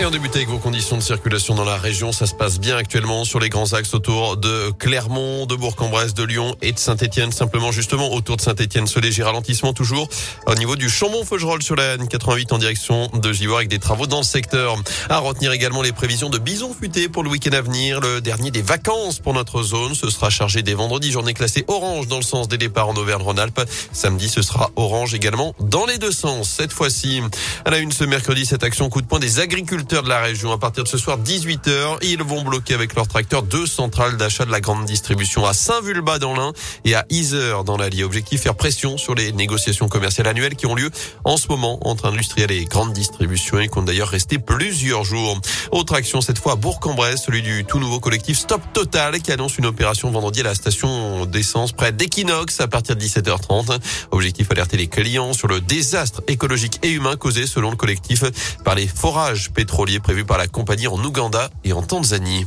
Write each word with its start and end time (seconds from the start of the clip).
Et 0.00 0.06
on 0.06 0.10
débute 0.10 0.34
avec 0.34 0.48
vos 0.48 0.56
conditions 0.56 0.96
de 0.96 1.02
circulation 1.02 1.54
dans 1.54 1.64
la 1.66 1.76
région. 1.76 2.10
Ça 2.10 2.24
se 2.24 2.34
passe 2.34 2.58
bien 2.58 2.74
actuellement 2.74 3.26
sur 3.26 3.38
les 3.38 3.50
grands 3.50 3.74
axes 3.74 3.92
autour 3.92 4.38
de 4.38 4.70
Clermont, 4.78 5.44
de 5.44 5.54
Bourg-en-Bresse, 5.54 6.14
de 6.14 6.24
Lyon 6.24 6.56
et 6.62 6.72
de 6.72 6.78
Saint-Etienne. 6.78 7.32
Simplement, 7.32 7.70
justement, 7.70 8.10
autour 8.14 8.38
de 8.38 8.40
Saint-Etienne, 8.40 8.86
ce 8.86 8.98
léger 8.98 9.22
ralentissement 9.22 9.74
toujours 9.74 10.08
au 10.46 10.54
niveau 10.54 10.76
du 10.76 10.88
Chambon-Feugerolles 10.88 11.62
sur 11.62 11.76
la 11.76 11.98
N88 11.98 12.54
en 12.54 12.56
direction 12.56 13.10
de 13.12 13.30
Givor 13.30 13.58
avec 13.58 13.68
des 13.68 13.78
travaux 13.78 14.06
dans 14.06 14.16
le 14.16 14.24
secteur. 14.24 14.74
À 15.10 15.18
retenir 15.18 15.52
également 15.52 15.82
les 15.82 15.92
prévisions 15.92 16.30
de 16.30 16.38
bison 16.38 16.72
futé 16.72 17.10
pour 17.10 17.22
le 17.22 17.28
week-end 17.28 17.52
à 17.52 17.60
venir. 17.60 18.00
Le 18.00 18.22
dernier 18.22 18.50
des 18.50 18.62
vacances 18.62 19.18
pour 19.18 19.34
notre 19.34 19.62
zone. 19.62 19.94
Ce 19.94 20.08
sera 20.08 20.30
chargé 20.30 20.62
dès 20.62 20.72
vendredi. 20.72 21.12
Journée 21.12 21.34
classée 21.34 21.66
orange 21.68 22.06
dans 22.06 22.16
le 22.16 22.22
sens 22.22 22.48
des 22.48 22.56
départs 22.56 22.88
en 22.88 22.94
Auvergne-Rhône-Alpes. 22.94 23.68
Samedi, 23.92 24.30
ce 24.30 24.40
sera 24.40 24.70
orange 24.76 25.12
également 25.12 25.54
dans 25.60 25.84
les 25.84 25.98
deux 25.98 26.12
sens. 26.12 26.48
Cette 26.48 26.72
fois-ci, 26.72 27.20
à 27.66 27.70
la 27.70 27.76
une 27.76 27.92
ce 27.92 28.04
mercredi, 28.04 28.46
cette 28.46 28.64
action 28.64 28.88
coup 28.88 29.02
de 29.02 29.06
poing 29.06 29.18
des 29.18 29.40
agriculteurs 29.40 29.89
de 29.90 30.08
la 30.08 30.20
région. 30.20 30.52
À 30.52 30.58
partir 30.58 30.84
de 30.84 30.88
ce 30.88 30.96
soir, 30.96 31.18
18h, 31.18 31.98
ils 32.02 32.22
vont 32.22 32.42
bloquer 32.42 32.74
avec 32.74 32.94
leur 32.94 33.08
tracteur 33.08 33.42
deux 33.42 33.66
centrales 33.66 34.16
d'achat 34.16 34.44
de 34.44 34.50
la 34.52 34.60
grande 34.60 34.84
distribution 34.84 35.44
à 35.44 35.52
Saint-Vulbas 35.52 36.20
dans 36.20 36.32
l'Ain 36.32 36.52
et 36.84 36.94
à 36.94 37.04
Isère 37.10 37.64
dans 37.64 37.76
l'Allier. 37.76 38.04
Objectif, 38.04 38.42
faire 38.42 38.54
pression 38.54 38.98
sur 38.98 39.16
les 39.16 39.32
négociations 39.32 39.88
commerciales 39.88 40.28
annuelles 40.28 40.54
qui 40.54 40.66
ont 40.66 40.76
lieu 40.76 40.90
en 41.24 41.36
ce 41.36 41.48
moment 41.48 41.80
entre 41.88 42.06
industriels 42.06 42.52
et 42.52 42.66
grandes 42.66 42.92
distributions 42.92 43.58
et 43.58 43.66
qui 43.66 43.78
ont 43.78 43.82
d'ailleurs 43.82 44.08
resté 44.08 44.38
plusieurs 44.38 45.02
jours. 45.02 45.40
Autre 45.72 45.94
action 45.94 46.20
cette 46.20 46.38
fois 46.38 46.52
à 46.52 46.56
Bourg-en-Bresse, 46.56 47.24
celui 47.26 47.42
du 47.42 47.64
tout 47.64 47.80
nouveau 47.80 47.98
collectif 47.98 48.38
Stop 48.38 48.62
Total 48.72 49.20
qui 49.20 49.32
annonce 49.32 49.58
une 49.58 49.66
opération 49.66 50.08
vendredi 50.12 50.40
à 50.40 50.44
la 50.44 50.54
station 50.54 51.26
d'essence 51.26 51.72
près 51.72 51.90
d'Equinox 51.90 52.60
à 52.60 52.68
partir 52.68 52.94
de 52.94 53.02
17h30. 53.02 53.80
Objectif 54.12 54.52
alerter 54.52 54.76
les 54.76 54.86
clients 54.86 55.32
sur 55.32 55.48
le 55.48 55.60
désastre 55.60 56.22
écologique 56.28 56.78
et 56.84 56.90
humain 56.90 57.16
causé 57.16 57.48
selon 57.48 57.70
le 57.70 57.76
collectif 57.76 58.22
par 58.62 58.76
les 58.76 58.86
forages 58.86 59.50
pétroliers 59.50 59.79
prévus 60.02 60.24
par 60.24 60.36
la 60.36 60.46
compagnie 60.46 60.88
en 60.88 61.02
Ouganda 61.02 61.48
et 61.64 61.72
en 61.72 61.82
Tanzanie. 61.82 62.46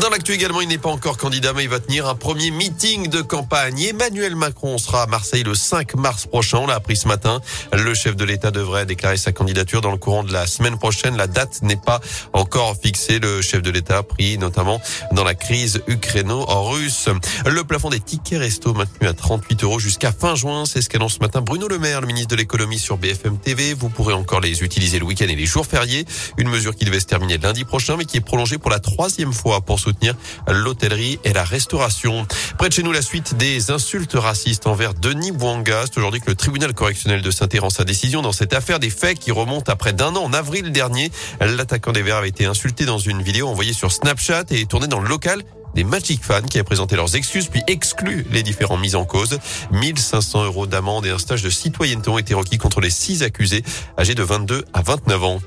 Dans 0.00 0.08
l'actu 0.08 0.32
également, 0.32 0.62
il 0.62 0.68
n'est 0.68 0.78
pas 0.78 0.88
encore 0.88 1.18
candidat, 1.18 1.52
mais 1.52 1.64
il 1.64 1.68
va 1.68 1.78
tenir 1.78 2.08
un 2.08 2.14
premier 2.14 2.50
meeting 2.50 3.08
de 3.08 3.20
campagne. 3.20 3.78
Emmanuel 3.82 4.34
Macron 4.34 4.78
sera 4.78 5.02
à 5.02 5.06
Marseille 5.06 5.42
le 5.42 5.54
5 5.54 5.96
mars 5.96 6.26
prochain. 6.26 6.58
On 6.58 6.66
l'a 6.66 6.76
appris 6.76 6.96
ce 6.96 7.06
matin. 7.06 7.42
Le 7.74 7.92
chef 7.92 8.16
de 8.16 8.24
l'État 8.24 8.50
devrait 8.50 8.86
déclarer 8.86 9.18
sa 9.18 9.32
candidature 9.32 9.82
dans 9.82 9.90
le 9.90 9.98
courant 9.98 10.24
de 10.24 10.32
la 10.32 10.46
semaine 10.46 10.78
prochaine. 10.78 11.18
La 11.18 11.26
date 11.26 11.60
n'est 11.60 11.76
pas 11.76 12.00
encore 12.32 12.74
fixée. 12.82 13.18
Le 13.18 13.42
chef 13.42 13.60
de 13.60 13.70
l'État 13.70 14.02
pris 14.02 14.38
notamment 14.38 14.80
dans 15.12 15.24
la 15.24 15.34
crise 15.34 15.82
ukraino-russe. 15.86 17.10
Le 17.44 17.62
plafond 17.62 17.90
des 17.90 18.00
tickets 18.00 18.38
resto 18.38 18.72
maintenu 18.72 19.06
à 19.06 19.12
38 19.12 19.62
euros 19.62 19.78
jusqu'à 19.78 20.10
fin 20.10 20.34
juin. 20.34 20.64
C'est 20.64 20.80
ce 20.80 20.88
qu'annonce 20.88 21.16
ce 21.16 21.20
matin 21.20 21.42
Bruno 21.42 21.68
Le 21.68 21.78
Maire, 21.78 22.00
le 22.00 22.06
ministre 22.06 22.30
de 22.30 22.36
l'économie 22.36 22.78
sur 22.78 22.96
BFM 22.96 23.36
TV. 23.36 23.74
Vous 23.74 23.90
pourrez 23.90 24.14
encore 24.14 24.40
les 24.40 24.62
utiliser 24.62 24.98
le 24.98 25.04
week-end 25.04 25.28
et 25.28 25.36
les 25.36 25.46
jours 25.46 25.66
fériés. 25.66 26.06
Une 26.38 26.48
mesure 26.48 26.74
qui 26.74 26.86
devait 26.86 27.00
se 27.00 27.06
terminer 27.06 27.36
lundi 27.36 27.64
prochain, 27.64 27.98
mais 27.98 28.06
qui 28.06 28.16
est 28.16 28.22
prolongée 28.22 28.56
pour 28.56 28.70
la 28.70 28.80
troisième 28.80 29.34
fois 29.34 29.60
soutenir 29.82 30.14
l'hôtellerie 30.48 31.18
et 31.24 31.32
la 31.32 31.44
restauration. 31.44 32.26
Près 32.58 32.68
de 32.68 32.74
chez 32.74 32.82
nous, 32.82 32.92
la 32.92 33.02
suite 33.02 33.36
des 33.36 33.70
insultes 33.70 34.14
racistes 34.14 34.66
envers 34.66 34.94
Denis 34.94 35.32
Bouanga. 35.32 35.84
C'est 35.84 35.98
aujourd'hui 35.98 36.20
que 36.20 36.30
le 36.30 36.36
tribunal 36.36 36.72
correctionnel 36.72 37.22
de 37.22 37.30
saint 37.30 37.48
rend 37.58 37.70
sa 37.70 37.84
décision 37.84 38.22
dans 38.22 38.32
cette 38.32 38.54
affaire 38.54 38.78
des 38.78 38.90
faits 38.90 39.18
qui 39.18 39.32
remontent 39.32 39.70
à 39.70 39.76
près 39.76 39.92
d'un 39.92 40.14
an. 40.16 40.22
En 40.22 40.32
avril 40.32 40.72
dernier, 40.72 41.10
l'attaquant 41.40 41.92
des 41.92 42.02
Verts 42.02 42.16
avait 42.16 42.28
été 42.28 42.46
insulté 42.46 42.84
dans 42.84 42.98
une 42.98 43.22
vidéo 43.22 43.48
envoyée 43.48 43.72
sur 43.72 43.92
Snapchat 43.92 44.44
et 44.50 44.66
tournée 44.66 44.86
dans 44.86 45.00
le 45.00 45.08
local 45.08 45.42
des 45.74 45.84
Magic 45.84 46.22
Fans 46.22 46.42
qui 46.42 46.58
a 46.58 46.64
présenté 46.64 46.96
leurs 46.96 47.16
excuses 47.16 47.48
puis 47.48 47.62
exclu 47.66 48.26
les 48.30 48.42
différents 48.42 48.76
mises 48.76 48.96
en 48.96 49.04
cause. 49.04 49.38
1500 49.72 50.44
euros 50.44 50.66
d'amende 50.66 51.06
et 51.06 51.10
un 51.10 51.18
stage 51.18 51.42
de 51.42 51.50
citoyenneté 51.50 52.10
ont 52.10 52.18
été 52.18 52.34
requis 52.34 52.58
contre 52.58 52.80
les 52.80 52.90
six 52.90 53.22
accusés 53.22 53.64
âgés 53.98 54.14
de 54.14 54.22
22 54.22 54.64
à 54.72 54.82
29 54.82 55.24
ans. 55.24 55.40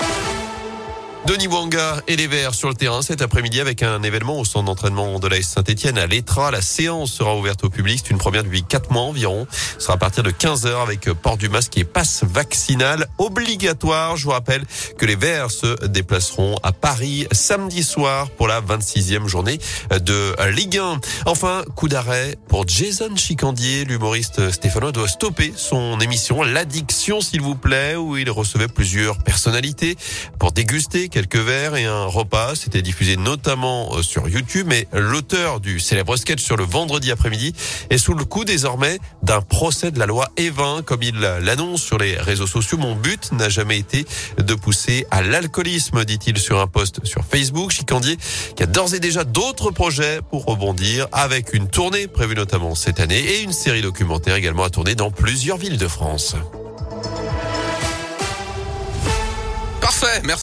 Denis 1.25 1.47
Wanga 1.47 2.03
et 2.07 2.15
les 2.15 2.27
Verts 2.27 2.53
sur 2.53 2.69
le 2.69 2.75
terrain 2.75 3.01
cet 3.01 3.23
après-midi 3.23 3.59
avec 3.59 3.81
un 3.81 4.03
événement 4.03 4.39
au 4.39 4.45
centre 4.45 4.65
d'entraînement 4.65 5.17
de 5.17 5.27
la 5.27 5.41
Saint-Etienne 5.41 5.97
à 5.97 6.05
l'Etra. 6.05 6.51
La 6.51 6.61
séance 6.61 7.11
sera 7.11 7.35
ouverte 7.35 7.63
au 7.63 7.72
public. 7.72 8.00
C'est 8.03 8.11
une 8.11 8.19
première 8.19 8.44
depuis 8.44 8.61
quatre 8.61 8.91
mois 8.91 9.01
environ. 9.01 9.47
Ce 9.51 9.85
sera 9.85 9.95
à 9.95 9.97
partir 9.97 10.22
de 10.22 10.29
15 10.29 10.67
heures 10.67 10.81
avec 10.81 11.11
port 11.13 11.38
du 11.38 11.50
masque 11.50 11.79
et 11.79 11.83
passe 11.83 12.23
vaccinal 12.23 13.07
obligatoire. 13.17 14.17
Je 14.17 14.25
vous 14.25 14.31
rappelle 14.31 14.63
que 15.00 15.05
les 15.07 15.16
Verts 15.16 15.50
se 15.50 15.88
déplaceront 15.88 16.57
à 16.61 16.72
Paris 16.72 17.25
samedi 17.31 17.81
soir 17.81 18.29
pour 18.29 18.47
la 18.47 18.61
26e 18.61 19.25
journée 19.25 19.57
de 19.89 20.35
Ligue 20.51 20.77
1. 20.77 21.00
Enfin, 21.25 21.63
coup 21.75 21.88
d'arrêt 21.88 22.38
pour 22.47 22.67
Jason 22.67 23.16
Chicandier. 23.16 23.83
L'humoriste 23.85 24.51
stéphanois 24.51 24.91
doit 24.91 25.07
stopper 25.07 25.53
son 25.55 26.00
émission 26.00 26.44
L'Addiction, 26.44 27.19
s'il 27.19 27.41
vous 27.41 27.55
plaît, 27.55 27.95
où 27.95 28.16
il 28.16 28.29
recevait 28.29 28.67
plusieurs 28.67 29.17
personnalités 29.17 29.97
pour 30.38 30.51
déguster 30.51 31.09
quelques 31.15 31.37
verres 31.37 31.77
et 31.77 31.85
un 31.85 32.03
repas. 32.03 32.55
C'était 32.55 32.81
diffusé 32.81 33.15
notamment 33.15 33.95
euh, 33.95 34.03
sur 34.03 34.27
YouTube, 34.27 34.67
mais 34.69 34.85
l'auteur 34.91 35.61
du 35.61 35.79
célèbre 35.79 36.17
sketch 36.17 36.43
sur 36.43 36.57
le 36.57 36.65
vendredi 36.65 37.09
après-midi 37.09 37.53
est 37.89 37.97
sous 37.97 38.15
le 38.15 38.25
coup 38.25 38.43
désormais 38.43 38.99
d'un 39.23 39.39
procès 39.39 39.91
de 39.91 39.99
la 39.99 40.07
loi 40.07 40.27
Evin, 40.35 40.81
comme 40.83 41.03
il 41.03 41.17
l'annonce 41.17 41.81
sur 41.81 41.97
les 41.97 42.17
réseaux 42.17 42.47
sociaux. 42.47 42.77
Mon 42.77 42.95
but 42.95 43.31
n'a 43.31 43.47
jamais 43.47 43.77
été 43.77 44.05
de 44.37 44.55
pousser 44.55 45.07
à 45.09 45.21
l'alcoolisme, 45.21 46.03
dit-il 46.03 46.37
sur 46.37 46.59
un 46.59 46.67
post 46.67 47.05
sur 47.05 47.23
Facebook. 47.23 47.71
Chicandier 47.71 48.17
qui 48.57 48.63
a 48.63 48.65
d'ores 48.65 48.93
et 48.93 48.99
déjà 48.99 49.23
d'autres 49.23 49.71
projets 49.71 50.19
pour 50.29 50.43
rebondir 50.43 51.07
avec 51.13 51.53
une 51.53 51.69
tournée 51.69 52.07
prévue 52.07 52.35
notamment 52.35 52.75
cette 52.75 52.99
année 52.99 53.19
et 53.21 53.41
une 53.41 53.53
série 53.53 53.81
documentaire 53.81 54.35
également 54.35 54.65
à 54.65 54.69
tourner 54.69 54.95
dans 54.95 55.11
plusieurs 55.11 55.55
villes 55.55 55.77
de 55.77 55.87
France. 55.87 56.35
Parfait, 59.79 60.21
merci. 60.25 60.33